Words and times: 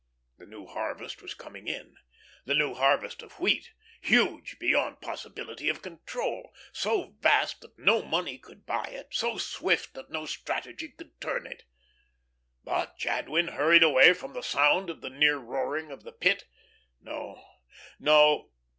The 0.39 0.47
new 0.47 0.65
harvest 0.65 1.21
was 1.21 1.35
coming 1.35 1.67
in; 1.67 1.95
the 2.45 2.55
new 2.55 2.73
harvest 2.73 3.21
of 3.21 3.39
wheat, 3.39 3.69
huge 4.01 4.57
beyond 4.57 4.99
possibility 4.99 5.69
of 5.69 5.83
control; 5.83 6.55
so 6.73 7.13
vast 7.19 7.61
that 7.61 7.77
no 7.77 8.01
money 8.01 8.39
could 8.39 8.65
buy 8.65 8.85
it, 8.85 9.09
so 9.13 9.37
swift 9.37 9.93
that 9.93 10.09
no 10.09 10.25
strategy 10.25 10.89
could 10.89 11.21
turn 11.21 11.45
it. 11.45 11.65
But 12.63 12.97
Jadwin 12.97 13.49
hurried 13.49 13.83
away 13.83 14.13
from 14.13 14.33
the 14.33 14.41
sound 14.41 14.89
of 14.89 15.01
the 15.01 15.11
near 15.11 15.37
roaring 15.37 15.91
of 15.91 16.01
the 16.03 16.13
Pit. 16.13 16.45
No, 16.99 17.45
no. 17.99 18.49